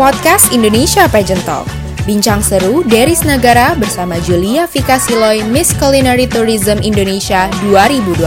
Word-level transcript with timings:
podcast 0.00 0.48
Indonesia 0.56 1.04
Pageant 1.12 1.44
Talk. 1.44 1.68
Bincang 2.08 2.40
seru 2.40 2.80
Deris 2.88 3.20
Nagara 3.20 3.76
bersama 3.76 4.16
Julia 4.24 4.64
Vika 4.64 4.96
Siloy 4.96 5.44
Miss 5.44 5.76
Culinary 5.76 6.24
Tourism 6.24 6.80
Indonesia 6.80 7.52
2020 7.68 8.24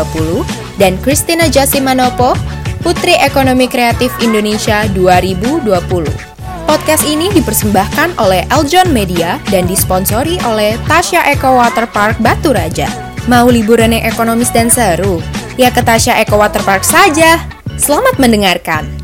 dan 0.77 0.93
Christina 1.01 1.49
Jasimanopo 1.49 2.37
Putri 2.85 3.17
Ekonomi 3.17 3.65
Kreatif 3.65 4.13
Indonesia 4.21 4.85
2020. 4.93 5.65
Podcast 6.69 7.09
ini 7.09 7.33
dipersembahkan 7.33 8.21
oleh 8.21 8.45
Eljon 8.53 8.93
Media 8.93 9.41
dan 9.49 9.65
disponsori 9.65 10.37
oleh 10.45 10.77
Tasya 10.85 11.25
Eco 11.33 11.57
Water 11.57 11.89
Park 11.89 12.21
Batu 12.21 12.53
Raja. 12.53 12.85
Mau 13.25 13.49
liburan 13.49 13.97
yang 13.97 14.05
ekonomis 14.05 14.53
dan 14.53 14.69
seru? 14.69 15.25
Ya 15.57 15.73
ke 15.73 15.81
Tasya 15.81 16.21
Eco 16.21 16.37
Water 16.37 16.61
Park 16.61 16.85
saja. 16.85 17.41
Selamat 17.81 18.21
mendengarkan. 18.21 19.02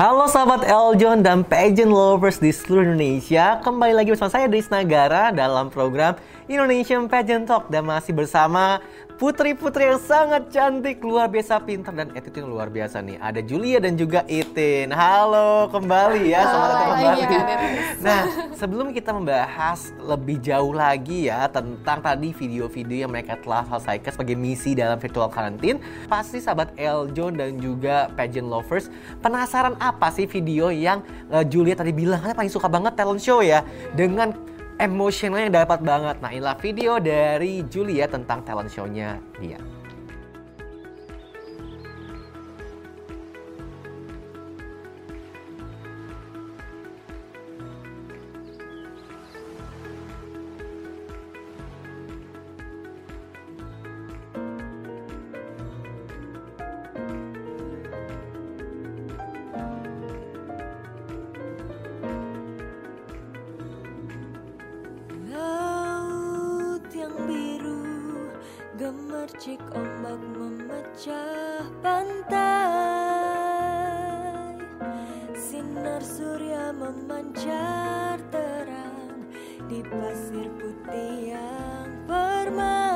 Halo 0.00 0.24
sahabat 0.32 0.64
Eljon 0.64 1.20
dan 1.20 1.44
pageant 1.44 1.92
lovers 1.92 2.40
di 2.40 2.48
seluruh 2.48 2.88
Indonesia. 2.88 3.60
Kembali 3.60 3.92
lagi 3.92 4.08
bersama 4.08 4.32
saya 4.32 4.48
Dris 4.48 4.72
Nagara 4.72 5.28
dalam 5.28 5.68
program 5.68 6.16
Indonesian 6.50 7.06
Pageant 7.06 7.46
Talk 7.46 7.70
Dan 7.70 7.86
masih 7.86 8.10
bersama 8.10 8.82
putri-putri 9.20 9.84
yang 9.84 10.00
sangat 10.00 10.48
cantik, 10.48 11.04
luar 11.04 11.28
biasa 11.28 11.60
pintar 11.60 11.92
dan 11.92 12.08
attitude 12.16 12.40
yang 12.40 12.56
luar 12.56 12.72
biasa 12.72 13.04
nih. 13.04 13.20
Ada 13.20 13.44
Julia 13.44 13.76
dan 13.76 14.00
juga 14.00 14.24
Itin. 14.24 14.88
Halo 14.96 15.68
kembali 15.68 16.32
ya, 16.32 16.40
selamat 16.40 16.68
datang 16.72 16.88
kembali. 16.88 17.22
Nah, 18.00 18.22
sebelum 18.56 18.86
kita 18.96 19.12
membahas 19.12 19.92
lebih 20.00 20.40
jauh 20.40 20.72
lagi 20.72 21.28
ya 21.28 21.52
tentang 21.52 22.00
tadi 22.00 22.32
video-video 22.32 23.04
yang 23.04 23.12
mereka 23.12 23.36
telah 23.44 23.60
selesaikan 23.68 24.08
sebagai 24.08 24.40
misi 24.40 24.72
dalam 24.72 24.96
virtual 24.96 25.28
quarantine, 25.28 25.76
pasti 26.08 26.40
sahabat 26.40 26.72
Eljon 26.80 27.36
dan 27.36 27.60
juga 27.60 28.08
pageant 28.16 28.48
lovers 28.48 28.88
penasaran 29.20 29.76
apa 29.84 30.08
sih 30.08 30.24
video 30.24 30.72
yang 30.72 31.04
uh, 31.28 31.44
Julia 31.44 31.76
tadi 31.76 31.92
bilang 31.92 32.24
katanya 32.24 32.40
paling 32.40 32.54
suka 32.56 32.72
banget 32.72 32.96
talent 32.96 33.20
show 33.20 33.44
ya 33.44 33.60
dengan 33.92 34.32
emosionalnya 34.80 35.62
dapat 35.62 35.84
banget. 35.84 36.16
Nah 36.24 36.32
inilah 36.32 36.56
video 36.56 36.96
dari 36.96 37.60
Julia 37.68 38.08
tentang 38.08 38.40
talent 38.40 38.72
show-nya 38.72 39.20
dia. 39.36 39.60
Gemercik 69.40 69.72
ombak 69.72 70.20
memecah 70.36 71.64
pantai. 71.80 72.44
Sinar 75.32 76.04
surya 76.04 76.76
memancar 76.76 78.20
terang 78.28 79.24
Di 79.64 79.80
pasir 79.80 80.44
putih 80.60 81.32
yang 81.32 81.88
permai 82.04 82.89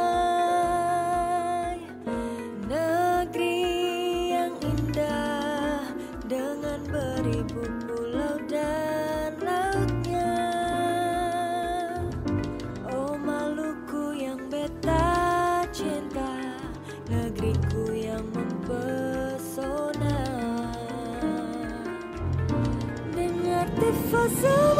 so 24.45 24.74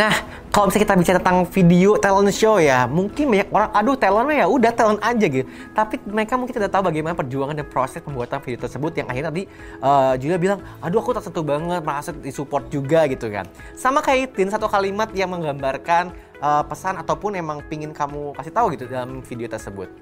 Nah, 0.00 0.16
kalau 0.48 0.72
misalnya 0.72 0.88
kita 0.88 0.96
bicara 0.96 1.18
tentang 1.20 1.44
video 1.52 2.00
talent 2.00 2.32
show 2.32 2.56
ya, 2.56 2.88
mungkin 2.88 3.28
banyak 3.28 3.52
orang, 3.52 3.68
aduh 3.76 3.96
talentnya 4.00 4.36
ya 4.40 4.46
udah 4.48 4.72
talent 4.72 5.00
aja 5.04 5.26
gitu. 5.28 5.44
Tapi 5.76 6.00
mereka 6.08 6.40
mungkin 6.40 6.56
tidak 6.56 6.72
tahu 6.72 6.88
bagaimana 6.88 7.12
perjuangan 7.12 7.52
dan 7.52 7.68
proses 7.68 8.00
pembuatan 8.00 8.40
video 8.40 8.64
tersebut 8.64 8.96
yang 8.96 9.12
akhirnya 9.12 9.28
tadi 9.28 9.44
eh, 9.84 10.12
Julia 10.16 10.40
bilang, 10.40 10.64
aduh 10.80 11.04
aku 11.04 11.12
tersentuh 11.12 11.44
banget, 11.44 11.84
merasa 11.84 12.16
disupport 12.16 12.64
juga 12.72 13.04
gitu 13.12 13.28
kan. 13.28 13.44
Sama 13.76 14.00
kayak 14.00 14.32
Itin, 14.32 14.48
satu 14.48 14.72
kalimat 14.72 15.12
yang 15.12 15.36
menggambarkan 15.36 16.16
eh, 16.40 16.62
pesan 16.64 16.96
ataupun 16.96 17.36
emang 17.36 17.60
pingin 17.68 17.92
kamu 17.92 18.32
kasih 18.40 18.56
tahu 18.56 18.72
gitu 18.72 18.88
dalam 18.88 19.20
video 19.20 19.52
tersebut. 19.52 19.92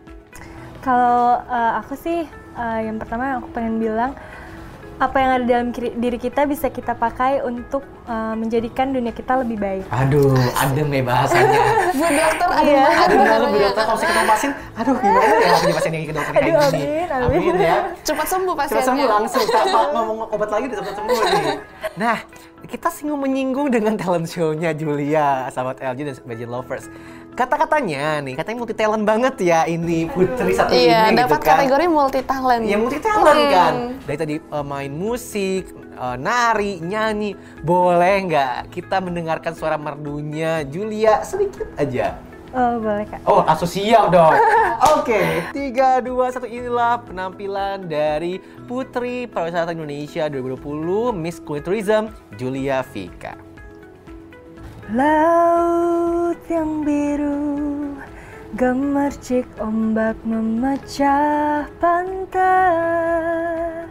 Kalau 0.79 1.43
eh, 1.43 1.73
aku 1.83 1.99
sih 1.99 2.23
eh, 2.55 2.81
yang 2.87 3.03
pertama 3.03 3.43
aku 3.43 3.51
pengen 3.51 3.83
bilang 3.83 4.15
apa 4.99 5.17
yang 5.17 5.31
ada 5.33 5.45
dalam 5.47 5.69
kiri- 5.71 5.95
diri 5.95 6.19
kita 6.19 6.43
bisa 6.43 6.67
kita 6.69 6.93
pakai 6.93 7.39
untuk 7.41 7.81
eh, 8.05 8.35
menjadikan 8.35 8.91
dunia 8.91 9.11
kita 9.11 9.39
lebih 9.39 9.55
baik. 9.57 9.85
Aduh, 9.89 10.35
adem 10.55 10.91
ya 10.91 11.03
bahasanya. 11.05 11.61
Bu 11.93 12.05
dokter 12.05 12.49
ada 12.49 12.63
Iya. 12.65 12.85
Aduh, 13.05 13.19
dalam 13.21 13.49
Bu 13.49 13.59
dokter 13.59 13.83
kalau 13.85 13.95
misalnya 13.95 14.11
ketemu 14.11 14.29
pasien, 14.29 14.51
aduh 14.75 14.95
gimana 14.97 15.35
ya 15.37 15.55
punya 15.55 15.75
pasien 15.75 15.93
yang 15.93 16.03
ke 16.03 16.13
dokter 16.13 16.33
kayak 16.33 16.43
Aduh, 16.43 16.59
gini. 16.69 16.83
amin, 16.83 17.07
amin. 17.31 17.55
ya. 17.57 17.77
cepat 18.03 18.27
sembuh 18.27 18.53
Cepat 18.53 18.67
pasiennya. 18.67 18.87
sembuh 18.89 19.09
langsung, 19.09 19.45
tanpa 19.47 19.79
ngomong 19.93 20.19
obat 20.29 20.49
lagi 20.49 20.65
udah 20.67 20.79
cepat 20.79 20.95
sembuh 20.97 21.17
nih. 21.17 21.57
Nah, 21.97 22.19
kita 22.65 22.89
singgung 22.89 23.21
menyinggung 23.21 23.69
dengan 23.69 23.95
talent 23.95 24.27
show-nya 24.27 24.71
Julia, 24.73 25.29
sahabat 25.49 25.79
LG 25.79 26.01
dan 26.01 26.15
Imagine 26.21 26.51
Lovers. 26.51 26.87
Kata-katanya 27.39 28.19
nih, 28.21 28.35
katanya 28.35 28.59
multi 28.59 28.75
talent 28.75 29.05
banget 29.05 29.35
ya 29.39 29.63
ini 29.65 30.11
Putri 30.11 30.51
satu 30.51 30.75
Iya, 30.75 31.09
ini 31.09 31.17
dapat 31.17 31.39
gitu 31.39 31.47
kan. 31.47 31.55
kategori 31.55 31.87
multi 31.87 32.21
talent. 32.23 32.63
Ya 32.65 32.77
multi 32.77 32.99
talent 32.99 33.39
Hmm. 33.39 33.55
kan. 33.55 33.75
Dari 34.03 34.19
tadi 34.19 34.35
eh, 34.37 34.65
main 34.65 34.91
musik, 34.91 35.63
eh, 35.73 36.17
nari, 36.19 36.83
nyanyi. 36.83 37.33
Boleh 37.61 38.17
nggak 38.25 38.75
kita 38.75 38.99
mendengarkan 38.99 39.55
suara 39.55 39.79
merdunya 39.79 40.67
Julia 40.67 41.23
sedikit 41.23 41.71
aja? 41.75 42.19
Oh, 42.49 42.81
boleh 42.81 43.05
kak. 43.05 43.21
Oh, 43.23 43.45
langsung 43.45 43.69
siap 43.69 44.09
dong. 44.09 44.33
Oke, 44.97 45.45
3, 45.53 46.01
2, 46.01 46.33
1 46.33 46.49
inilah 46.49 47.05
penampilan 47.05 47.85
dari 47.85 48.41
Putri 48.65 49.29
Pariwisata 49.29 49.71
Indonesia 49.71 50.27
2020 50.27 51.13
Miss 51.13 51.39
Tourism 51.39 52.09
Julia 52.35 52.81
Vika. 52.83 53.37
Laut 54.89 56.41
yang 56.49 56.81
biru 56.81 57.93
Gemercik 58.57 59.45
ombak 59.61 60.17
memecah 60.25 61.69
pantai. 61.77 63.85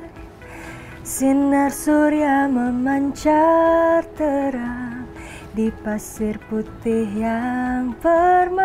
Sinar 1.05 1.69
surya 1.69 2.49
memancar 2.49 4.09
terang 4.17 5.05
Di 5.53 5.69
pasir 5.85 6.41
putih 6.49 7.05
yang 7.13 7.93
permai. 8.01 8.57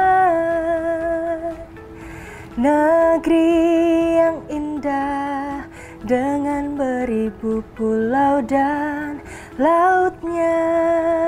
Negeri 2.56 3.61
yang 4.17 4.40
indah 4.49 5.69
dengan 6.00 6.81
beribu 6.81 7.61
pulau 7.76 8.40
dan 8.40 9.20
lautnya 9.61 11.22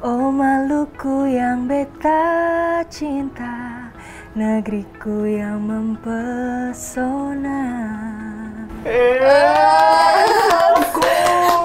Oh 0.00 0.32
Maluku 0.32 1.28
yang 1.28 1.68
beta 1.68 2.80
cinta 2.88 3.92
Negeriku 4.32 5.28
yang 5.28 5.60
mempesona 5.60 7.60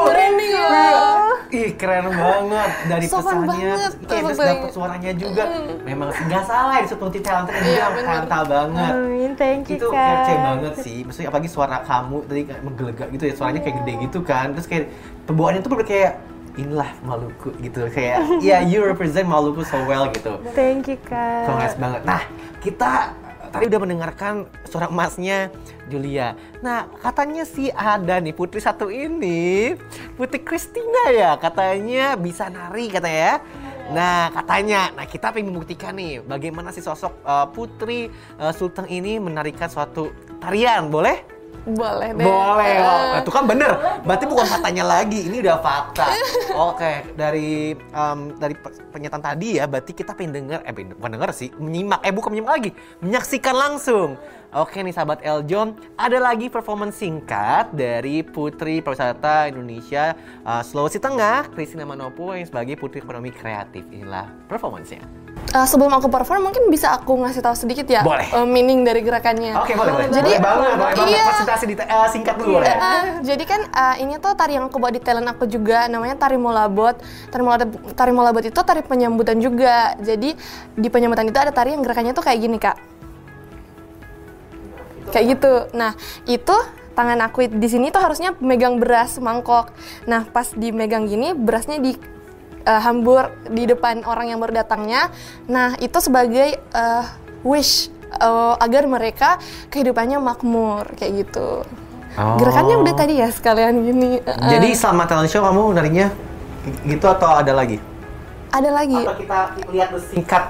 Merinding 0.03 0.51
ya. 0.51 0.83
Ih 1.47 1.79
keren 1.79 2.11
banget 2.11 2.71
dari 2.91 3.07
Sopan 3.07 3.47
pesannya, 3.47 3.75
kayak 4.03 4.03
terus 4.03 4.35
dapet 4.35 4.59
banget. 4.59 4.75
suaranya 4.75 5.11
juga. 5.15 5.43
Memang 5.87 6.11
nggak 6.11 6.43
salah 6.43 6.75
ya 6.75 6.83
disebut 6.83 7.07
multi 7.07 7.23
talent 7.23 7.47
juga 7.47 7.63
Iya, 7.63 7.85
bener. 7.87 8.03
talenta 8.03 8.39
banget. 8.43 8.91
Amin, 8.91 9.31
thank 9.39 9.63
you 9.71 9.79
itu 9.79 9.87
kece 9.87 10.33
banget 10.35 10.73
sih 10.83 11.07
maksudnya 11.07 11.31
apalagi 11.31 11.47
suara 11.47 11.79
kamu 11.81 12.17
tadi 12.27 12.41
kayak 12.43 12.61
menggelegak 12.61 13.07
gitu 13.15 13.23
ya 13.23 13.33
suaranya 13.33 13.61
kayak 13.63 13.75
gede 13.79 13.93
gitu 14.03 14.19
kan 14.21 14.51
terus 14.51 14.67
kayak 14.67 14.91
pembawaannya 15.23 15.63
tuh 15.63 15.71
bener 15.71 15.87
inilah 16.57 16.89
Maluku 17.03 17.53
gitu. 17.61 17.87
Kayak 17.91 18.25
ya 18.47 18.63
you 18.63 18.83
represent 18.83 19.27
Maluku 19.27 19.63
so 19.67 19.79
well 19.85 20.09
gitu. 20.11 20.39
Thank 20.57 20.91
you 20.91 20.99
Kak. 20.99 21.47
Congrats 21.47 21.77
banget. 21.77 22.01
Nah 22.03 22.21
kita 22.59 23.15
tadi 23.53 23.71
udah 23.71 23.79
mendengarkan 23.79 24.33
suara 24.67 24.91
emasnya 24.91 25.53
Julia. 25.87 26.35
Nah 26.59 26.91
katanya 26.99 27.47
sih 27.47 27.71
ada 27.71 28.19
nih 28.19 28.35
putri 28.35 28.59
satu 28.59 28.91
ini 28.91 29.75
putri 30.19 30.43
Christina 30.43 31.13
ya 31.13 31.39
katanya 31.39 32.19
bisa 32.19 32.51
nari 32.51 32.91
katanya 32.91 33.19
ya. 33.19 33.35
Nah 33.85 34.33
katanya, 34.33 34.89
nah 34.97 35.05
kita 35.05 35.29
pengen 35.29 35.53
membuktikan 35.53 35.93
nih 35.93 36.17
bagaimana 36.25 36.73
sih 36.73 36.81
sosok 36.81 37.21
uh, 37.21 37.45
Putri 37.53 38.09
uh, 38.41 38.49
Sulteng 38.49 38.89
ini 38.89 39.21
menarikan 39.21 39.69
suatu 39.69 40.09
tarian, 40.41 40.89
boleh? 40.89 41.34
Boleh 41.65 42.09
deh. 42.11 42.25
Boleh, 42.25 42.67
Eh, 42.67 42.79
oh, 42.79 42.99
nah, 43.09 43.19
itu 43.19 43.31
kan 43.31 43.43
bener. 43.43 43.71
Berarti 44.01 44.25
bukan 44.25 44.45
katanya 44.45 44.83
lagi, 44.85 45.19
ini 45.23 45.39
udah 45.39 45.57
fakta. 45.57 46.07
Oke, 46.69 47.15
dari 47.15 47.71
um, 47.89 48.35
dari 48.35 48.53
pe- 48.53 48.75
pernyataan 48.89 49.23
tadi 49.23 49.57
ya, 49.57 49.65
berarti 49.65 49.91
kita 49.91 50.11
pengen 50.11 50.35
denger, 50.35 50.59
eh 50.61 50.71
pengen- 50.71 50.95
bukan 50.95 51.11
denger 51.13 51.29
sih, 51.31 51.49
menyimak, 51.55 51.99
eh 52.01 52.11
bukan 52.11 52.29
menyimak 52.29 52.51
lagi, 52.53 52.71
menyaksikan 52.99 53.55
langsung. 53.55 54.19
Oke 54.51 54.79
nih 54.79 54.91
sahabat 54.91 55.19
Eljon, 55.19 55.75
ada 55.93 56.15
lagi 56.15 56.47
performance 56.47 56.95
singkat 56.95 57.71
dari 57.71 58.23
Putri 58.23 58.79
Pariwisata 58.79 59.51
Indonesia 59.51 60.15
uh, 60.41 60.63
Sulawesi 60.63 60.95
Tengah, 60.95 61.51
Christina 61.51 61.83
Manopo 61.83 62.31
yang 62.31 62.47
sebagai 62.47 62.75
Putri 62.75 63.03
Ekonomi 63.03 63.29
Kreatif. 63.29 63.83
Inilah 63.89 64.31
performance-nya. 64.47 65.24
Eh, 65.51 65.67
sebelum 65.67 65.91
aku 65.93 66.07
perform 66.09 66.49
mungkin 66.49 66.67
bisa 66.73 66.95
aku 66.95 67.19
ngasih 67.21 67.41
tahu 67.45 67.53
sedikit 67.53 67.85
ya 67.85 68.01
Boleh. 68.01 68.25
eh, 68.25 68.47
meaning 68.47 68.81
dari 68.81 69.05
gerakannya. 69.05 69.53
Oke, 69.61 69.77
boleh, 69.77 69.91
boleh. 69.93 70.07
Jadi 70.09 70.31
boleh 70.35 70.41
banget, 70.41 70.69
boleh 70.73 70.77
banget. 70.79 71.07
Iya. 71.11 71.23
Presentasi 71.29 71.63
di, 71.69 71.75
eh, 71.77 72.07
singkat 72.09 72.35
dulu 72.39 72.49
boleh. 72.59 72.67
Eh, 72.71 73.03
jadi 73.21 73.43
kan 73.45 73.61
eh, 73.67 73.95
ini 74.01 74.13
tuh 74.17 74.33
tari 74.33 74.57
yang 74.57 74.65
aku 74.67 74.77
bawa 74.81 74.91
di 74.95 75.01
talent 75.03 75.27
aku 75.29 75.45
juga 75.45 75.85
namanya 75.85 76.15
tari 76.17 76.39
molabot. 76.39 76.95
Tari 77.29 77.43
molabot, 77.43 77.67
tari 77.93 78.11
molabot 78.11 78.43
itu 78.43 78.59
tari 78.65 78.81
penyambutan 78.81 79.37
juga. 79.37 79.93
Jadi 80.01 80.33
di 80.73 80.87
penyambutan 80.89 81.29
itu 81.29 81.37
ada 81.37 81.53
tari 81.53 81.75
yang 81.75 81.83
gerakannya 81.85 82.15
tuh 82.15 82.25
kayak 82.25 82.39
gini 82.41 82.57
kak. 82.57 82.77
Kayak 85.13 85.25
gitu. 85.37 85.53
Nah 85.77 85.93
itu 86.25 86.55
tangan 86.95 87.19
aku 87.27 87.51
di 87.51 87.67
sini 87.67 87.91
tuh 87.91 88.01
harusnya 88.01 88.33
megang 88.39 88.79
beras 88.79 89.19
mangkok. 89.19 89.69
Nah 90.07 90.25
pas 90.25 90.49
dimegang 90.55 91.05
gini 91.05 91.35
berasnya 91.35 91.77
di 91.77 92.14
eh, 92.65 92.81
hambur 92.81 93.31
di 93.47 93.69
depan 93.69 94.01
orang 94.03 94.33
yang 94.33 94.41
baru 94.41 94.65
datangnya. 94.65 95.13
Nah 95.47 95.77
itu 95.77 95.97
sebagai 96.01 96.57
eh, 96.57 97.03
wish 97.45 97.93
eh, 98.09 98.53
agar 98.59 98.83
mereka 98.89 99.37
kehidupannya 99.69 100.17
makmur 100.19 100.89
kayak 100.97 101.25
gitu. 101.25 101.63
Oh. 102.15 102.37
Gerakannya 102.39 102.81
udah 102.81 102.93
tadi 102.97 103.13
ya 103.21 103.29
sekalian 103.29 103.85
gini. 103.85 104.19
Eh, 104.19 104.49
Jadi 104.57 104.73
selama 104.73 105.05
talent 105.05 105.29
show 105.29 105.43
kamu 105.43 105.61
narinya 105.77 106.07
gitu 106.87 107.05
atau 107.05 107.37
ada 107.37 107.53
lagi? 107.53 107.77
ada 108.55 108.69
lagi. 108.71 108.95
Atau 108.95 109.15
kita 109.19 109.39
lihat 109.71 109.89
singkat 109.99 110.43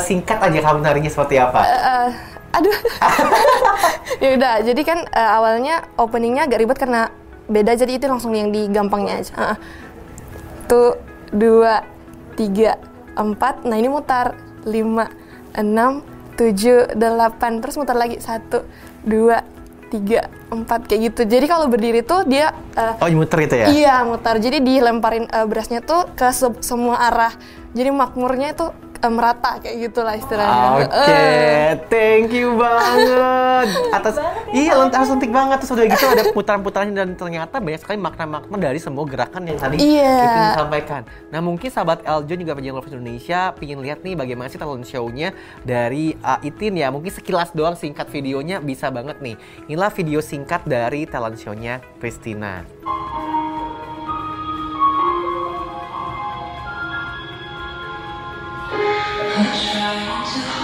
singkat 0.00 0.38
aja 0.40 0.58
kamu 0.64 0.78
narinya 0.80 1.10
seperti 1.12 1.36
apa? 1.36 1.60
Eh, 1.60 2.08
aduh. 2.56 2.78
ya 4.24 4.28
udah, 4.36 4.54
jadi 4.64 4.82
kan 4.82 4.98
eh, 5.04 5.30
awalnya 5.36 5.84
openingnya 6.00 6.48
agak 6.48 6.58
ribet 6.64 6.78
karena 6.80 7.12
beda 7.50 7.76
jadi 7.76 8.00
itu 8.00 8.06
langsung 8.08 8.32
yang 8.32 8.48
digampangnya 8.48 9.20
aja. 9.20 9.32
Heeh. 9.36 9.56
Tuh 10.70 11.09
dua, 11.30 11.82
tiga, 12.34 12.76
empat. 13.14 13.64
Nah 13.64 13.76
ini 13.76 13.88
mutar 13.88 14.34
lima, 14.62 15.08
enam, 15.52 16.02
tujuh, 16.34 16.94
delapan. 16.94 17.58
Terus 17.58 17.76
mutar 17.76 17.96
lagi 17.96 18.18
satu, 18.18 18.62
dua, 19.02 19.42
tiga, 19.88 20.30
empat 20.48 20.86
kayak 20.86 21.00
gitu. 21.12 21.20
Jadi 21.26 21.46
kalau 21.46 21.66
berdiri 21.66 22.02
tuh 22.02 22.22
dia 22.24 22.54
eh, 22.74 22.94
Oh, 22.98 23.08
muter 23.10 23.38
itu 23.42 23.54
ya? 23.56 23.66
Iya 23.68 23.94
mutar. 24.04 24.38
Jadi 24.38 24.60
dilemparin 24.60 25.26
eh, 25.26 25.46
berasnya 25.46 25.80
tuh 25.80 26.06
ke 26.12 26.30
se- 26.30 26.60
semua 26.60 26.98
arah. 27.00 27.34
Jadi 27.70 27.90
makmurnya 27.90 28.50
itu 28.50 28.66
eh, 29.00 29.10
merata 29.10 29.56
kayak 29.56 29.76
gitulah 29.82 30.14
istilahnya. 30.14 30.60
Oke, 30.78 31.10
Eh, 31.10 31.70
thank 31.86 32.30
you 32.30 32.54
banget 32.54 33.68
atas 33.96 34.14
iya 34.50 34.72
lent- 34.74 34.92
harus 34.92 35.08
lentik 35.08 35.28
banget 35.28 35.56
terus 35.58 35.72
udah 35.72 35.86
gitu 35.86 36.04
ada 36.06 36.22
putaran-putaran 36.30 36.90
dan 36.90 37.12
ternyata 37.12 37.56
banyak 37.56 37.78
sekali 37.78 37.96
makna-makna 37.96 38.56
dari 38.56 38.76
semua 38.76 39.04
gerakan 39.04 39.42
yang 39.44 39.56
tadi 39.56 39.76
Iya. 39.76 40.14
itu 40.20 40.38
disampaikan. 40.52 41.02
Nah 41.28 41.40
mungkin 41.40 41.68
sahabat 41.68 42.02
Eljon 42.02 42.38
juga 42.38 42.52
penjual 42.52 42.74
Lovers 42.74 42.92
Indonesia 42.92 43.50
pingin 43.52 43.78
lihat 43.78 44.00
nih 44.00 44.14
bagaimana 44.14 44.46
sih 44.46 44.56
talent 44.56 44.84
show-nya 44.84 45.32
dari 45.60 46.12
uh, 46.18 46.38
Itin 46.40 46.76
ya 46.76 46.88
mungkin 46.88 47.10
sekilas 47.10 47.50
doang 47.50 47.74
singkat 47.74 48.06
videonya 48.08 48.60
bisa 48.60 48.88
banget 48.88 49.18
nih. 49.18 49.34
Inilah 49.66 49.90
video 49.90 50.20
singkat 50.20 50.62
dari 50.64 51.04
talent 51.04 51.36
show-nya 51.36 51.80
Christina. 51.98 52.62
I'm 59.42 59.46
trying 59.46 60.54
to 60.54 60.59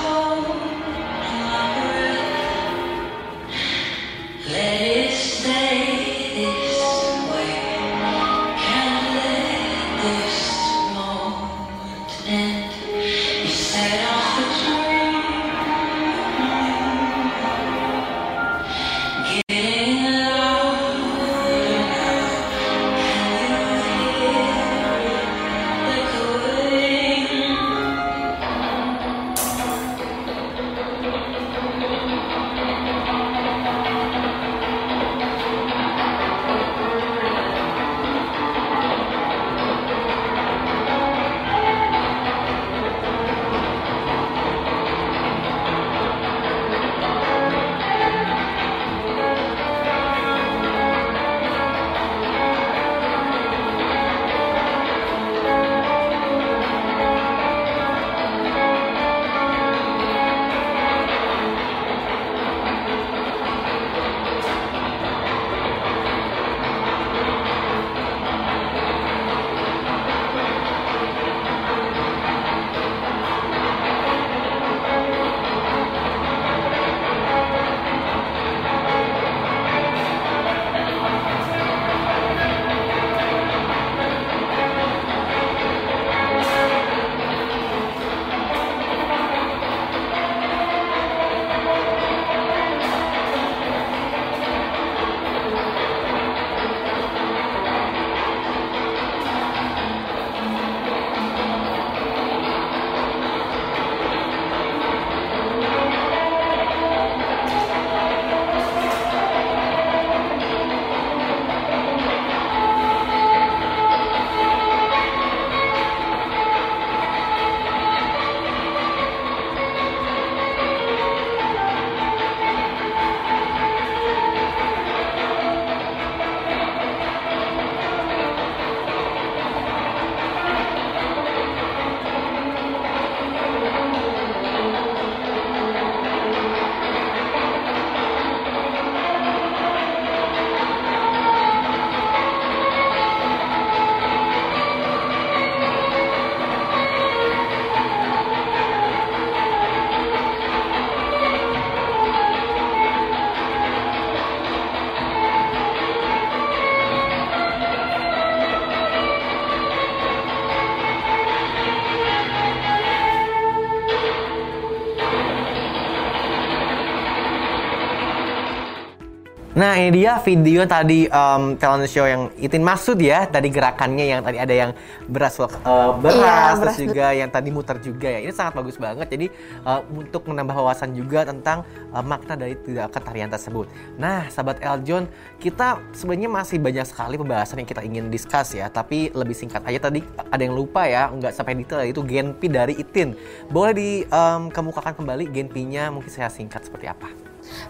Nah 169.67 169.75
ini 169.83 169.99
dia 169.99 170.15
video 170.23 170.63
tadi 170.63 171.11
um, 171.11 171.59
talent 171.59 171.91
show 171.91 172.07
yang 172.07 172.31
Itin 172.39 172.63
maksud 172.63 173.03
ya. 173.03 173.27
Tadi 173.27 173.51
gerakannya 173.51 174.07
yang 174.07 174.23
tadi 174.23 174.39
ada 174.39 174.55
yang 174.55 174.71
beras 175.11 175.43
uh, 175.43 175.51
beras, 175.99 176.15
Iya, 176.15 176.31
terus 176.39 176.61
beras 176.63 176.79
juga 176.79 177.07
yang 177.11 177.31
tadi 177.35 177.51
muter 177.51 177.83
juga 177.83 178.07
ya. 178.07 178.23
Ini 178.23 178.31
sangat 178.31 178.63
bagus 178.63 178.79
banget. 178.79 179.11
Jadi 179.11 179.27
uh, 179.67 179.83
untuk 179.91 180.31
menambah 180.31 180.55
wawasan 180.55 180.95
juga 180.95 181.27
tentang 181.27 181.67
uh, 181.91 181.99
makna 181.99 182.39
dari 182.39 182.55
tidak 182.63 182.95
tarian 182.95 183.27
tersebut. 183.27 183.67
Nah 183.99 184.31
sahabat 184.31 184.63
Eljon 184.63 185.11
kita 185.43 185.83
sebenarnya 185.91 186.31
masih 186.31 186.63
banyak 186.63 186.87
sekali 186.87 187.19
pembahasan 187.19 187.59
yang 187.59 187.67
kita 187.67 187.83
ingin 187.83 188.07
discuss 188.07 188.55
ya. 188.55 188.71
Tapi 188.71 189.11
lebih 189.19 189.35
singkat 189.35 189.67
aja 189.67 189.91
tadi 189.91 189.99
ada 190.31 190.43
yang 190.47 190.55
lupa 190.55 190.87
ya 190.87 191.11
nggak 191.11 191.35
sampai 191.35 191.59
detail 191.59 191.83
itu 191.83 192.07
Genpi 192.07 192.47
dari 192.47 192.79
Itin. 192.79 193.19
Boleh 193.51 193.75
dikemukakan 193.75 194.95
kembali 194.95 195.27
Genpinya? 195.27 195.91
Mungkin 195.91 196.07
saya 196.07 196.31
singkat 196.31 196.63
seperti 196.71 196.87
apa? 196.87 197.11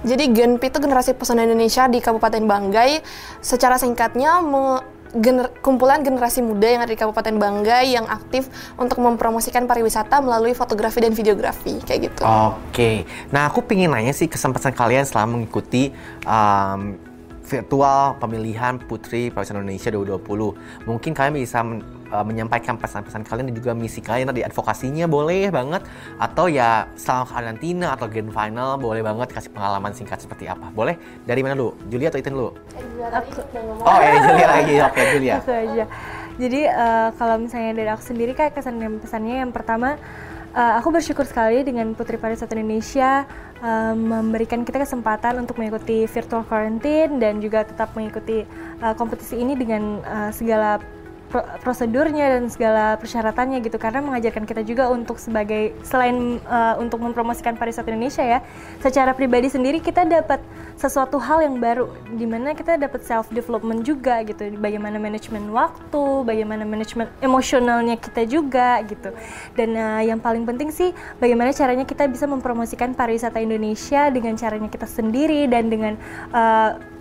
Jadi 0.03 0.33
Genpi 0.33 0.69
itu 0.69 0.79
generasi 0.79 1.17
pesona 1.17 1.45
Indonesia 1.45 1.89
di 1.89 1.99
Kabupaten 1.99 2.43
Banggai. 2.45 3.01
Secara 3.41 3.77
singkatnya 3.81 4.43
gener- 5.17 5.53
kumpulan 5.65 6.05
generasi 6.05 6.45
muda 6.45 6.67
yang 6.69 6.83
ada 6.85 6.93
di 6.93 6.99
Kabupaten 6.99 7.37
Banggai 7.37 7.97
yang 7.97 8.07
aktif 8.07 8.51
untuk 8.77 9.01
mempromosikan 9.01 9.65
pariwisata 9.65 10.21
melalui 10.21 10.53
fotografi 10.53 11.01
dan 11.01 11.17
videografi 11.17 11.81
kayak 11.83 12.13
gitu. 12.13 12.23
Oke, 12.25 13.07
nah 13.33 13.49
aku 13.49 13.65
pengen 13.65 13.95
nanya 13.97 14.13
sih 14.13 14.29
kesempatan 14.29 14.77
kalian 14.77 15.09
selama 15.09 15.41
mengikuti 15.41 15.93
um, 16.27 16.99
virtual 17.47 18.19
pemilihan 18.19 18.83
Putri 18.83 19.31
Pariwisata 19.31 19.63
Indonesia 19.63 19.91
2020. 19.95 20.91
Mungkin 20.91 21.11
kalian 21.15 21.35
bisa 21.39 21.63
uh, 22.13 22.25
menyampaikan 22.27 22.77
pesan-pesan 22.77 23.27
kalian 23.27 23.51
dan 23.51 23.57
juga 23.57 23.71
misi 23.73 24.03
kalian 24.03 24.31
tadi 24.31 24.43
advokasinya 24.45 25.07
boleh 25.07 25.49
banget 25.51 25.83
atau 26.19 26.47
ya 26.51 26.87
selama 26.99 27.25
karantina 27.31 27.87
atau 27.95 28.07
grand 28.11 28.33
final 28.33 28.77
boleh 28.79 29.03
banget 29.03 29.29
kasih 29.33 29.51
pengalaman 29.51 29.93
singkat 29.95 30.19
seperti 30.23 30.51
apa. 30.51 30.71
Boleh? 30.75 30.99
Dari 31.25 31.41
mana 31.43 31.55
lu? 31.57 31.75
Julia 31.91 32.09
atau 32.13 32.21
Itin 32.21 32.35
lu? 32.35 32.49
Oh, 33.83 33.99
ya 34.01 34.13
Julia 34.23 34.47
lagi. 34.49 34.75
Oke, 34.83 35.01
Julia. 35.15 35.35
Aku 35.41 35.53
aja. 35.53 35.85
Jadi 36.37 36.69
eh, 36.69 37.09
kalau 37.17 37.37
misalnya 37.41 37.73
dari 37.73 37.89
aku 37.89 38.05
sendiri 38.05 38.37
kayak 38.37 38.53
kesan 38.61 38.77
dan 38.77 39.01
pesannya 39.01 39.41
yang 39.41 39.53
pertama 39.57 39.97
eh, 40.53 40.73
aku 40.77 40.93
bersyukur 40.93 41.25
sekali 41.25 41.65
dengan 41.65 41.97
Putri 41.97 42.21
Pariwisata 42.21 42.53
Indonesia 42.53 43.25
eh, 43.65 43.95
memberikan 43.97 44.61
kita 44.69 44.85
kesempatan 44.85 45.41
untuk 45.41 45.57
mengikuti 45.57 46.05
virtual 46.05 46.45
quarantine 46.45 47.17
dan 47.17 47.41
juga 47.41 47.65
tetap 47.65 47.97
mengikuti 47.97 48.45
eh, 48.85 48.95
kompetisi 49.01 49.41
ini 49.41 49.57
dengan 49.57 50.05
eh, 50.05 50.31
segala 50.37 50.77
prosedurnya 51.61 52.39
dan 52.39 52.49
segala 52.53 52.97
persyaratannya 53.01 53.61
gitu. 53.65 53.77
Karena 53.77 54.01
mengajarkan 54.05 54.45
kita 54.45 54.63
juga 54.63 54.89
untuk 54.93 55.19
sebagai 55.21 55.77
selain 55.83 56.39
eh, 56.41 56.75
untuk 56.79 57.03
mempromosikan 57.03 57.59
pariwisata 57.59 57.89
Indonesia 57.91 58.25
ya 58.25 58.39
secara 58.81 59.13
pribadi 59.13 59.51
sendiri 59.51 59.83
kita 59.83 60.07
dapat 60.07 60.41
sesuatu 60.77 61.17
hal 61.17 61.41
yang 61.41 61.57
baru 61.57 61.89
di 62.13 62.29
mana 62.29 62.53
kita 62.53 62.77
dapat 62.77 63.03
self 63.03 63.33
development 63.33 63.83
juga 63.83 64.21
gitu. 64.25 64.57
Bagaimana 64.61 65.01
manajemen 65.01 65.49
waktu 65.53 66.05
bagaimana 66.25 66.63
manajemen 66.69 67.09
emosionalnya 67.21 67.97
kita 67.97 68.29
juga 68.29 68.81
gitu. 68.85 69.13
Dan 69.57 69.77
eh, 69.77 70.13
yang 70.13 70.21
paling 70.21 70.45
penting 70.45 70.69
sih 70.73 70.93
bagaimana 71.19 71.53
caranya 71.57 71.89
kita 71.89 72.05
bisa 72.07 72.29
mempromosikan 72.29 72.93
pariwisata 72.93 73.41
Indonesia 73.41 74.09
dengan 74.13 74.37
caranya 74.37 74.69
kita 74.69 74.87
sendiri 74.87 75.49
dan 75.49 75.73
dengan 75.73 75.95
eh, 76.31 76.96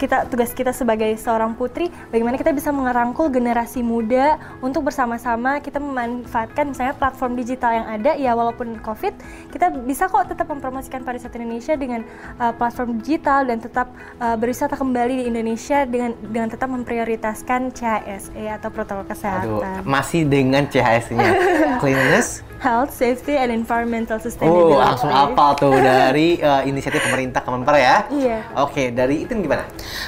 kita 0.00 0.24
tugas 0.32 0.56
kita 0.56 0.72
sebagai 0.72 1.12
seorang 1.20 1.52
putri 1.52 1.92
bagaimana 2.08 2.40
kita 2.40 2.56
bisa 2.56 2.72
mengerangkul 2.72 3.28
generasi 3.28 3.84
muda 3.84 4.40
untuk 4.64 4.88
bersama-sama 4.88 5.60
kita 5.60 5.76
memanfaatkan 5.76 6.72
misalnya 6.72 6.96
platform 6.96 7.36
digital 7.36 7.76
yang 7.76 7.86
ada 7.86 8.16
ya 8.16 8.32
walaupun 8.32 8.80
covid 8.80 9.12
kita 9.52 9.68
bisa 9.84 10.08
kok 10.08 10.32
tetap 10.32 10.48
mempromosikan 10.48 11.04
pariwisata 11.04 11.36
Indonesia 11.36 11.76
dengan 11.76 12.00
uh, 12.40 12.56
platform 12.56 13.04
digital 13.04 13.44
dan 13.44 13.60
tetap 13.60 13.92
uh, 14.16 14.40
berwisata 14.40 14.72
kembali 14.72 15.20
di 15.20 15.24
Indonesia 15.28 15.84
dengan 15.84 16.16
dengan 16.24 16.48
tetap 16.48 16.72
memprioritaskan 16.72 17.76
CHSE 17.76 18.44
atau 18.56 18.72
protokol 18.72 19.04
Aduh, 19.04 19.12
kesehatan 19.12 19.84
masih 19.84 20.24
dengan 20.24 20.64
CHS-nya. 20.64 21.30
Cleanliness, 21.82 22.40
health 22.60 22.92
safety 22.92 23.34
and 23.40 23.48
environmental 23.48 24.20
Oh, 24.20 24.24
sustainability 24.28 24.76
langsung 24.76 25.08
apa 25.08 25.56
tuh 25.56 25.74
dari 25.80 26.36
uh, 26.44 26.60
inisiatif 26.68 27.00
pemerintah 27.08 27.40
Kemenpar 27.40 27.76
ya? 27.80 27.96
Iya. 28.12 28.38
Oke, 28.60 28.92
dari 28.92 29.24
itu 29.24 29.32
gimana? 29.32 29.64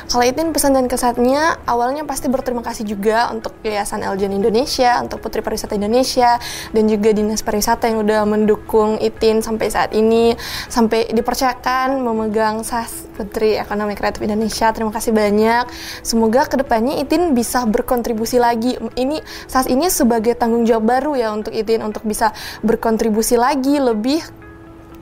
Kalau 0.06 0.20
Itin 0.20 0.52
pesan 0.52 0.76
dan 0.76 0.86
kesannya 0.86 1.64
awalnya 1.64 2.04
pasti 2.04 2.28
berterima 2.28 2.60
kasih 2.60 2.84
juga 2.84 3.32
untuk 3.32 3.56
Yayasan 3.64 4.04
Eljon 4.04 4.36
Indonesia, 4.36 5.00
untuk 5.00 5.24
Putri 5.24 5.40
Pariwisata 5.40 5.72
Indonesia, 5.74 6.36
dan 6.76 6.84
juga 6.86 7.16
Dinas 7.16 7.40
Pariwisata 7.40 7.88
yang 7.88 8.04
udah 8.04 8.28
mendukung 8.28 9.00
Itin 9.00 9.40
sampai 9.40 9.72
saat 9.72 9.96
ini, 9.96 10.36
sampai 10.68 11.08
dipercayakan 11.08 12.04
memegang 12.04 12.60
SAS 12.60 13.08
Putri 13.12 13.56
Ekonomi 13.56 13.96
Kreatif 13.96 14.24
Indonesia. 14.24 14.72
Terima 14.72 14.92
kasih 14.92 15.12
banyak. 15.12 15.68
Semoga 16.04 16.48
ke 16.48 16.60
depannya 16.60 17.00
Itin 17.00 17.32
bisa 17.32 17.64
berkontribusi 17.64 18.36
lagi. 18.36 18.76
Ini 18.76 19.20
SAS 19.48 19.68
ini 19.68 19.88
sebagai 19.88 20.36
tanggung 20.36 20.64
jawab 20.64 20.84
baru 20.88 21.12
ya 21.16 21.32
untuk 21.32 21.52
Itin 21.52 21.84
untuk 21.84 22.04
bisa 22.04 22.32
berkontribusi 22.64 23.38
lagi 23.38 23.78
lebih 23.78 24.20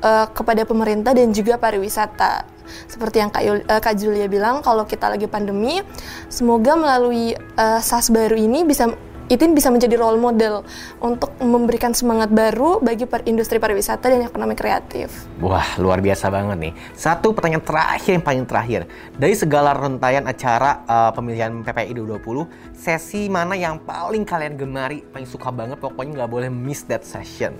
eh, 0.00 0.26
kepada 0.30 0.62
pemerintah 0.64 1.12
dan 1.12 1.32
juga 1.34 1.56
pariwisata. 1.60 2.46
Seperti 2.86 3.18
yang 3.18 3.30
Kak, 3.34 3.42
Yul- 3.42 3.66
eh, 3.66 3.80
Kak 3.82 3.94
Julia 3.98 4.30
bilang, 4.30 4.62
kalau 4.62 4.86
kita 4.86 5.10
lagi 5.10 5.26
pandemi, 5.26 5.82
semoga 6.30 6.78
melalui 6.78 7.34
eh, 7.34 7.80
SAS 7.82 8.14
baru 8.14 8.38
ini 8.38 8.62
bisa 8.62 8.94
Itin 9.30 9.54
bisa 9.54 9.70
menjadi 9.70 9.94
role 9.94 10.18
model 10.18 10.66
untuk 10.98 11.30
memberikan 11.38 11.94
semangat 11.94 12.34
baru 12.34 12.82
bagi 12.82 13.06
per- 13.06 13.22
industri 13.30 13.62
pariwisata 13.62 14.10
dan 14.10 14.26
ekonomi 14.26 14.58
kreatif. 14.58 15.06
Wah, 15.38 15.78
luar 15.78 16.02
biasa 16.02 16.34
banget 16.34 16.58
nih. 16.58 16.72
Satu 16.98 17.30
pertanyaan 17.30 17.62
terakhir 17.62 18.18
yang 18.18 18.26
paling 18.26 18.42
terakhir. 18.42 18.80
Dari 19.14 19.38
segala 19.38 19.70
rentaian 19.70 20.26
acara 20.26 20.82
uh, 20.82 21.14
pemilihan 21.14 21.62
PPI 21.62 21.94
2020, 21.94 22.74
sesi 22.74 23.30
mana 23.30 23.54
yang 23.54 23.78
paling 23.78 24.26
kalian 24.26 24.58
gemari, 24.58 25.06
paling 25.14 25.30
suka 25.30 25.54
banget, 25.54 25.78
pokoknya 25.78 26.26
nggak 26.26 26.30
boleh 26.34 26.50
miss 26.50 26.82
that 26.90 27.06
session. 27.06 27.54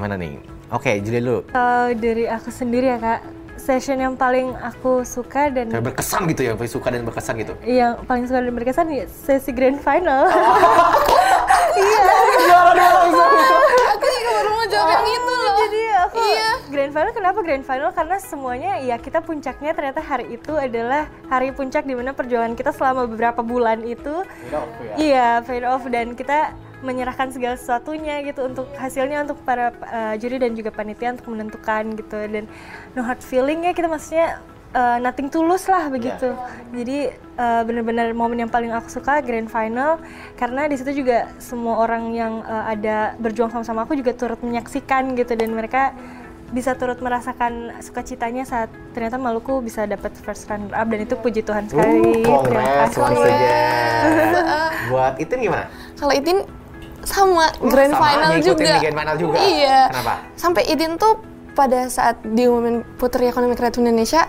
Mana 0.00 0.16
nih? 0.16 0.40
Oke, 0.72 0.96
Julia 1.04 1.20
dulu. 1.20 1.38
Kalau 1.52 1.92
dari 1.92 2.24
aku 2.24 2.48
sendiri 2.48 2.88
ya 2.88 2.96
kak 2.96 3.20
session 3.64 3.96
yang 3.96 4.12
paling 4.14 4.52
aku 4.54 5.00
suka 5.02 5.48
dan 5.48 5.72
Yang 5.72 5.84
berkesan 5.88 6.28
gitu 6.28 6.42
ya, 6.42 6.52
paling 6.52 6.68
suka 6.70 6.88
dan 6.90 7.02
berkesan 7.02 7.34
gitu. 7.40 7.54
yang 7.64 7.96
paling 8.04 8.24
suka 8.24 8.38
dan 8.38 8.52
berkesan 8.52 8.86
ya 8.92 9.04
sesi 9.08 9.50
grand 9.50 9.80
final. 9.80 10.28
Aku 12.64 14.06
juga 14.06 14.30
baru 14.32 14.50
mau 14.52 14.66
jawab 14.66 14.88
yang 14.90 15.06
itu 15.06 15.32
loh. 15.34 15.54
Jadi 15.56 15.80
aku 15.96 16.16
Iya. 16.20 16.50
grand 16.66 16.92
final 16.92 17.12
kenapa 17.12 17.38
grand 17.40 17.64
final? 17.64 17.90
Karena 17.90 18.16
semuanya 18.18 18.72
ya 18.78 18.96
kita 18.96 19.20
puncaknya 19.20 19.72
ternyata 19.72 20.00
hari 20.00 20.26
itu 20.30 20.52
adalah 20.54 21.02
hari 21.26 21.50
puncak 21.50 21.82
di 21.82 21.94
mana 21.94 22.12
perjuangan 22.12 22.54
kita 22.54 22.70
selama 22.70 23.06
beberapa 23.06 23.40
bulan 23.40 23.82
itu. 23.82 24.22
Iya, 24.94 25.42
paid 25.42 25.64
off 25.64 25.82
dan 25.88 26.12
kita 26.12 26.52
menyerahkan 26.84 27.32
segala 27.32 27.56
sesuatunya 27.56 28.20
gitu 28.28 28.44
untuk 28.44 28.68
hasilnya 28.76 29.24
untuk 29.24 29.40
para 29.42 29.72
uh, 29.88 30.14
juri 30.20 30.36
dan 30.36 30.52
juga 30.52 30.68
panitia 30.68 31.16
untuk 31.16 31.32
menentukan 31.32 31.96
gitu 31.96 32.18
dan 32.28 32.44
no 32.92 33.00
hard 33.00 33.24
feeling 33.24 33.64
ya 33.64 33.72
kita 33.72 33.88
maksudnya 33.88 34.38
uh, 34.74 34.98
nothing 35.00 35.32
tulus 35.32 35.64
lah 35.70 35.88
begitu. 35.88 36.34
Jadi 36.74 37.14
uh, 37.38 37.62
benar-benar 37.64 38.12
momen 38.12 38.44
yang 38.44 38.52
paling 38.52 38.74
aku 38.74 38.90
suka 38.90 39.22
grand 39.24 39.48
final 39.48 40.02
karena 40.36 40.66
di 40.68 40.76
situ 40.76 41.00
juga 41.00 41.30
semua 41.38 41.80
orang 41.80 42.12
yang 42.12 42.42
uh, 42.44 42.68
ada 42.68 43.16
berjuang 43.16 43.48
sama-sama 43.54 43.86
aku 43.86 43.96
juga 43.96 44.12
turut 44.12 44.38
menyaksikan 44.42 45.14
gitu 45.16 45.32
dan 45.38 45.54
mereka 45.54 45.94
bisa 46.54 46.76
turut 46.78 47.00
merasakan 47.02 47.82
sukacitanya 47.82 48.46
saat 48.46 48.70
ternyata 48.94 49.18
Maluku 49.18 49.58
bisa 49.58 49.90
dapat 49.90 50.14
first 50.22 50.46
runner 50.46 50.70
up 50.70 50.86
dan 50.86 51.00
itu 51.02 51.18
puji 51.18 51.40
Tuhan 51.42 51.66
sekali. 51.66 52.22
Uh, 52.22 52.42
Terima 52.46 52.86
kasih. 52.86 53.02
Buat 54.92 55.14
itu 55.18 55.32
gimana? 55.34 55.66
Kalau 55.98 56.12
Itin 56.14 56.46
sama 57.04 57.52
grand 57.60 57.92
sama, 57.94 58.06
final 58.08 58.28
ngikutin 58.36 58.50
juga. 58.50 58.64
di 58.64 58.82
grand 58.82 58.98
final 58.98 59.16
juga? 59.20 59.36
Iya. 59.40 59.80
Kenapa? 59.92 60.14
Sampai 60.34 60.62
Itin 60.68 60.92
tuh 60.96 61.14
pada 61.54 61.86
saat 61.86 62.18
diumumin 62.26 62.82
Putri 62.98 63.30
Ekonomi 63.30 63.54
Kreatif 63.54 63.78
Indonesia, 63.78 64.26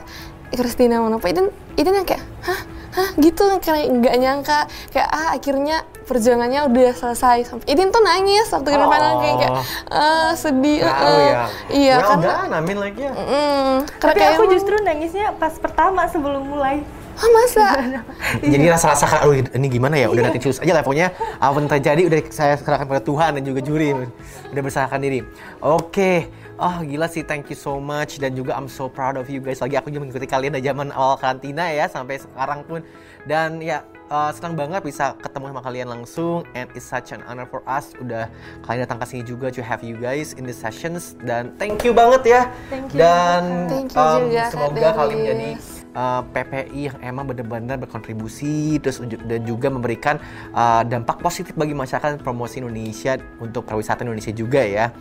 Christina 0.54 1.02
Manopo, 1.02 1.26
Itin, 1.26 1.50
Itin 1.74 1.94
yang 1.98 2.08
kayak, 2.08 2.22
hah, 2.46 2.62
hah, 2.96 3.10
gitu 3.18 3.44
kayak 3.60 3.90
nggak 3.92 4.16
nyangka, 4.22 4.60
kayak 4.94 5.10
ah 5.10 5.34
akhirnya 5.34 5.84
perjuangannya 6.06 6.70
udah 6.70 6.94
selesai. 6.94 7.50
Sampai 7.50 7.66
Itin 7.66 7.90
tuh 7.90 8.00
nangis 8.06 8.48
waktu 8.54 8.70
grand 8.70 8.88
final 8.88 9.14
kayak, 9.20 9.36
kayak 9.42 9.54
ah 9.90 10.32
sedih. 10.38 10.86
Tahu 10.86 10.94
eh, 10.94 11.26
ya. 11.26 11.36
Iya 11.74 11.96
well 11.98 12.10
karena, 12.14 12.30
done, 12.30 12.54
amin 12.62 12.78
lagi 12.78 13.02
ya. 13.02 13.12
mm, 13.12 13.76
karena 13.98 14.14
Tapi 14.14 14.20
kayak 14.22 14.34
aku 14.38 14.44
justru 14.54 14.76
nangisnya 14.86 15.28
pas 15.36 15.54
pertama 15.58 16.06
sebelum 16.08 16.46
mulai. 16.46 16.86
Ah 17.16 17.30
masa? 17.32 17.66
Jadi 18.54 18.66
rasa-rasa 18.68 19.06
kan, 19.08 19.20
aduh 19.24 19.36
ini 19.40 19.68
gimana 19.72 19.96
ya? 19.96 20.08
Udah 20.12 20.30
nanti 20.30 20.40
choose 20.44 20.60
aja 20.60 20.76
levelnya. 20.76 21.12
Apa 21.40 21.58
yang 21.58 21.70
terjadi 21.72 22.02
udah 22.12 22.20
saya 22.32 22.54
serahkan 22.60 22.88
pada 22.88 23.02
Tuhan 23.02 23.40
dan 23.40 23.44
juga 23.44 23.60
juri. 23.64 23.96
Udah 24.52 24.62
berserahkan 24.62 25.00
diri. 25.00 25.24
Oke. 25.64 26.28
Oh 26.56 26.80
gila 26.88 27.12
sih, 27.12 27.20
thank 27.28 27.52
you 27.52 27.60
so 27.60 27.84
much 27.84 28.16
dan 28.16 28.32
juga 28.32 28.56
I'm 28.56 28.72
so 28.72 28.88
proud 28.88 29.20
of 29.20 29.28
you 29.28 29.44
guys. 29.44 29.60
Lagi 29.60 29.76
aku 29.76 29.92
juga 29.92 30.08
mengikuti 30.08 30.24
kalian 30.24 30.56
dari 30.56 30.64
zaman 30.64 30.88
awal 30.96 31.20
karantina 31.20 31.68
ya 31.68 31.92
sampai 31.92 32.24
sekarang 32.24 32.64
pun. 32.64 32.80
Dan 33.28 33.60
ya 33.60 33.84
uh, 34.08 34.32
senang 34.32 34.56
banget 34.56 34.80
bisa 34.80 35.20
ketemu 35.20 35.52
sama 35.52 35.62
kalian 35.68 35.88
langsung 35.92 36.48
and 36.56 36.72
it's 36.72 36.88
such 36.88 37.12
an 37.12 37.20
honor 37.28 37.44
for 37.44 37.60
us 37.68 37.92
udah 38.00 38.32
kalian 38.64 38.88
datang 38.88 39.04
ke 39.04 39.06
sini 39.10 39.24
juga 39.28 39.52
to 39.52 39.60
have 39.60 39.84
you 39.84 40.00
guys 40.00 40.32
in 40.40 40.48
the 40.48 40.56
sessions 40.56 41.20
dan 41.28 41.52
thank 41.60 41.84
you 41.84 41.92
banget 41.92 42.24
ya. 42.24 42.42
Thank 42.72 42.96
you. 42.96 43.04
Dan 43.04 43.68
Thank 43.68 43.92
you 43.92 44.00
um, 44.00 44.22
juga, 44.32 44.44
semoga 44.48 44.90
kalian 44.96 45.18
menjadi 45.20 45.50
uh, 45.96 46.22
PPI 46.30 46.92
yang 46.92 46.98
emang 47.02 47.26
benar-benar 47.32 47.80
berkontribusi 47.82 48.78
terus 48.84 49.02
dan 49.02 49.42
juga 49.48 49.72
memberikan 49.72 50.22
uh, 50.52 50.84
dampak 50.86 51.24
positif 51.24 51.56
bagi 51.56 51.74
masyarakat 51.74 52.22
promosi 52.22 52.62
Indonesia 52.62 53.18
untuk 53.42 53.66
pariwisata 53.66 54.04
Indonesia 54.04 54.36
juga 54.36 54.62
ya. 54.62 54.92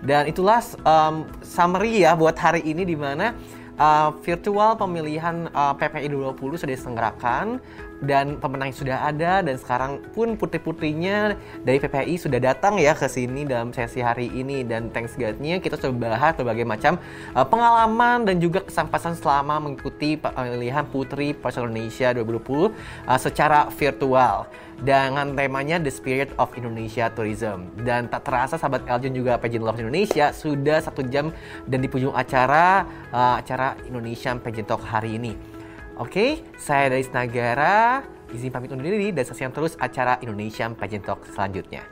Dan 0.00 0.30
itulah 0.30 0.62
um, 0.86 1.26
summary 1.42 2.06
ya 2.06 2.14
buat 2.14 2.38
hari 2.38 2.62
ini 2.64 2.86
di 2.86 2.96
mana 2.96 3.34
uh, 3.78 4.14
virtual 4.22 4.78
pemilihan 4.78 5.50
uh, 5.50 5.74
PPI 5.74 6.10
2020 6.10 6.62
sudah 6.62 6.72
diselenggarakan 6.74 7.58
dan 8.04 8.36
pemenang 8.38 8.70
sudah 8.70 9.08
ada 9.08 9.40
dan 9.40 9.56
sekarang 9.56 10.04
pun 10.12 10.36
putri-putrinya 10.36 11.34
dari 11.64 11.80
PPI 11.80 12.20
sudah 12.20 12.38
datang 12.38 12.76
ya 12.76 12.92
ke 12.92 13.08
sini 13.08 13.48
dalam 13.48 13.72
sesi 13.72 14.04
hari 14.04 14.30
ini 14.30 14.62
dan 14.62 14.92
thanks 14.92 15.16
God-nya 15.16 15.58
kita 15.58 15.80
sudah 15.80 15.96
bahas 15.96 16.36
berbagai 16.36 16.68
macam 16.68 17.00
uh, 17.32 17.42
pengalaman 17.42 18.28
dan 18.28 18.38
juga 18.38 18.62
kesampasan 18.62 19.16
selama 19.16 19.58
mengikuti 19.64 20.20
pemilihan 20.20 20.84
Putri 20.88 21.32
Pariwisata 21.34 21.66
Indonesia 21.66 22.08
2020 22.12 22.70
uh, 23.08 23.18
secara 23.18 23.66
virtual 23.72 24.46
dengan 24.82 25.38
temanya 25.38 25.78
The 25.78 25.92
Spirit 25.92 26.34
of 26.36 26.50
Indonesia 26.58 27.06
Tourism 27.14 27.70
dan 27.86 28.10
tak 28.10 28.26
terasa 28.26 28.58
sahabat 28.58 28.82
Eljon 28.90 29.14
juga 29.14 29.38
Pageant 29.38 29.62
Love 29.62 29.80
Indonesia 29.80 30.34
sudah 30.34 30.82
satu 30.82 31.06
jam 31.06 31.30
dan 31.70 31.78
di 31.78 31.86
penghujung 31.86 32.16
acara 32.16 32.82
uh, 33.14 33.38
acara 33.38 33.78
Indonesian 33.86 34.42
Pageant 34.42 34.66
Talk 34.66 34.82
hari 34.82 35.16
ini. 35.16 35.53
Oke, 35.94 36.42
saya 36.58 36.90
dari 36.90 37.06
Nagara. 37.06 38.02
Izin 38.34 38.50
pamit 38.50 38.66
undur 38.74 38.90
diri 38.90 39.14
dan 39.14 39.22
saksikan 39.22 39.54
terus 39.54 39.78
acara 39.78 40.18
Indonesian 40.26 40.74
Pageant 40.74 41.06
Talk 41.06 41.22
selanjutnya. 41.30 41.86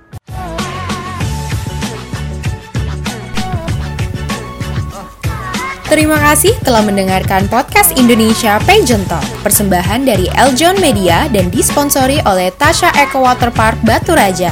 Terima 5.86 6.18
kasih 6.18 6.50
telah 6.66 6.82
mendengarkan 6.82 7.46
podcast 7.46 7.94
Indonesia 7.94 8.58
Pageant 8.66 9.06
Talk, 9.06 9.22
persembahan 9.46 10.02
dari 10.02 10.26
Eljon 10.34 10.82
Media 10.82 11.30
dan 11.30 11.46
disponsori 11.52 12.18
oleh 12.26 12.50
Tasha 12.58 12.90
Eco 12.98 13.22
Water 13.22 13.54
Park 13.54 13.78
Batu 13.86 14.18
Raja. 14.18 14.50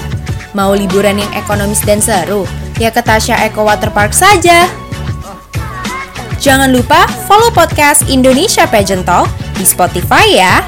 Mau 0.54 0.78
liburan 0.78 1.18
yang 1.18 1.32
ekonomis 1.34 1.82
dan 1.82 1.98
seru? 1.98 2.46
Ya 2.78 2.94
ke 2.94 3.02
Tasha 3.02 3.34
Eco 3.42 3.66
Water 3.66 3.90
Park 3.90 4.14
saja. 4.14 4.70
Jangan 6.38 6.70
lupa 6.70 7.08
follow 7.26 7.50
podcast 7.50 8.06
Indonesia 8.06 8.68
Pageant 8.68 9.02
Talk 9.02 9.39
di 9.60 9.68
Spotify 9.68 10.40
ya. 10.40 10.64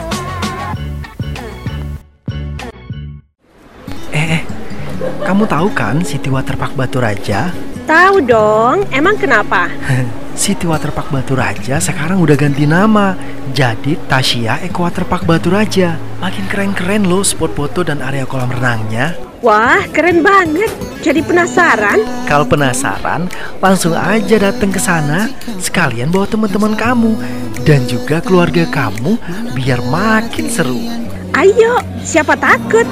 Eh, 4.12 4.36
eh, 4.36 4.42
kamu 5.24 5.48
tahu 5.48 5.72
kan 5.72 6.04
City 6.04 6.28
Waterpark 6.28 6.76
Batu 6.76 7.00
Raja? 7.00 7.48
Tahu 7.88 8.20
dong, 8.20 8.84
emang 8.92 9.16
kenapa? 9.16 9.72
City 10.36 10.68
Waterpark 10.68 11.08
Batu 11.08 11.32
Raja 11.32 11.80
sekarang 11.80 12.20
udah 12.20 12.36
ganti 12.36 12.68
nama 12.68 13.16
jadi 13.56 13.96
Tasya 14.12 14.60
Eco 14.60 14.84
Waterpark 14.84 15.24
Batu 15.24 15.48
Raja. 15.48 15.96
Makin 16.20 16.44
keren-keren 16.52 17.08
loh 17.08 17.24
spot 17.24 17.56
foto 17.56 17.80
dan 17.80 18.04
area 18.04 18.28
kolam 18.28 18.52
renangnya. 18.52 19.16
Wah, 19.42 19.82
keren 19.90 20.22
banget. 20.22 20.70
Jadi 21.02 21.18
penasaran? 21.18 21.98
Kalau 22.30 22.46
penasaran, 22.46 23.26
langsung 23.58 23.90
aja 23.90 24.38
datang 24.38 24.70
ke 24.70 24.78
sana. 24.78 25.26
Sekalian 25.58 26.14
bawa 26.14 26.30
teman-teman 26.30 26.78
kamu 26.78 27.18
dan 27.62 27.86
juga 27.86 28.18
keluarga 28.18 28.66
kamu 28.66 29.18
biar 29.54 29.78
makin 29.86 30.46
seru. 30.50 30.82
Ayo, 31.32 31.78
siapa 32.02 32.34
takut? 32.34 32.84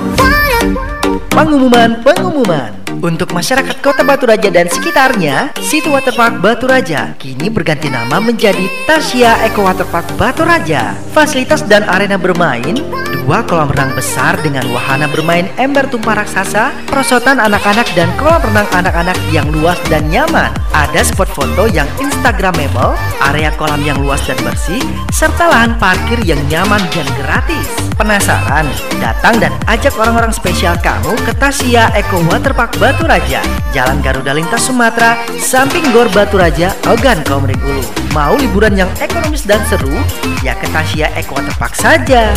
Pengumuman, 1.31 1.99
pengumuman. 2.07 2.80
Untuk 2.99 3.31
masyarakat 3.31 3.79
Kota 3.79 4.03
Batu 4.03 4.27
Raja 4.27 4.51
dan 4.51 4.67
sekitarnya, 4.67 5.55
City 5.63 5.87
Waterpark 5.87 6.43
Batu 6.43 6.67
Raja 6.67 7.15
kini 7.23 7.47
berganti 7.47 7.87
nama 7.87 8.19
menjadi 8.19 8.67
Tasya 8.91 9.47
Eco 9.47 9.63
Waterpark 9.63 10.19
Batu 10.19 10.43
Raja. 10.43 10.99
Fasilitas 11.15 11.63
dan 11.71 11.87
arena 11.87 12.19
bermain, 12.19 12.75
dua 13.15 13.47
kolam 13.47 13.71
renang 13.71 13.95
besar 13.95 14.35
dengan 14.43 14.67
wahana 14.75 15.07
bermain 15.07 15.47
ember 15.55 15.87
tumpah 15.87 16.19
raksasa, 16.19 16.75
perosotan 16.91 17.39
anak-anak 17.39 17.87
dan 17.95 18.11
kolam 18.19 18.43
renang 18.43 18.67
anak-anak 18.75 19.15
yang 19.31 19.47
luas 19.55 19.79
dan 19.87 20.03
nyaman. 20.11 20.51
Ada 20.75 21.07
spot 21.07 21.31
foto 21.31 21.71
yang 21.71 21.87
instagramable, 22.03 22.99
area 23.31 23.55
kolam 23.55 23.79
yang 23.87 24.03
luas 24.03 24.19
dan 24.27 24.39
bersih, 24.43 24.83
serta 25.15 25.47
lahan 25.47 25.79
parkir 25.79 26.19
yang 26.27 26.43
nyaman 26.51 26.83
dan 26.91 27.07
gratis. 27.23 27.71
Penasaran? 28.01 28.65
Datang 28.97 29.37
dan 29.45 29.53
ajak 29.69 29.93
orang-orang 30.01 30.33
spesial 30.33 30.73
kamu 30.81 31.13
ke 31.29 31.37
Tasya 31.37 31.93
Eco 31.93 32.17
Waterpark 32.33 32.80
Batu 32.81 33.05
Raja, 33.05 33.45
Jalan 33.77 34.01
Garuda 34.01 34.33
Lintas 34.33 34.65
Sumatera, 34.65 35.21
samping 35.37 35.85
Gor 35.93 36.09
Batu 36.17 36.41
Raja, 36.41 36.73
Ogan 36.89 37.21
Komering 37.29 37.61
Ulu. 37.61 37.85
Mau 38.17 38.41
liburan 38.41 38.73
yang 38.73 38.89
ekonomis 38.97 39.45
dan 39.45 39.61
seru? 39.69 39.93
Ya 40.41 40.57
ke 40.57 40.65
Tasya 40.73 41.13
Eco 41.13 41.37
Waterpark 41.37 41.77
saja. 41.77 42.33